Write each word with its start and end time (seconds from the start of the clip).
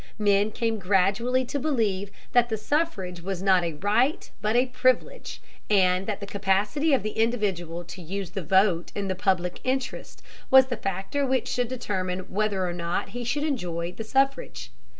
Men 0.17 0.49
came 0.49 0.79
gradually 0.79 1.45
to 1.45 1.59
believe 1.59 2.09
that 2.31 2.49
the 2.49 2.57
suffrage 2.57 3.21
was 3.21 3.43
not 3.43 3.63
a 3.63 3.73
right 3.73 4.31
but 4.41 4.55
a 4.55 4.65
privilege, 4.65 5.39
and 5.69 6.07
that 6.07 6.19
the 6.19 6.25
capacity 6.25 6.91
of 6.91 7.03
the 7.03 7.11
individual 7.11 7.83
to 7.83 8.01
use 8.01 8.31
the 8.31 8.41
vote 8.41 8.91
in 8.95 9.09
the 9.09 9.13
public 9.13 9.59
interest 9.63 10.23
was 10.49 10.65
the 10.65 10.75
factor 10.77 11.23
which 11.23 11.47
should 11.47 11.67
determine 11.67 12.33
whether 12.33 12.67
or 12.67 12.73
not 12.73 13.09
he 13.09 13.23
should 13.23 13.43
enjoy 13.43 13.91
the 13.91 14.03
suffrage. 14.03 14.71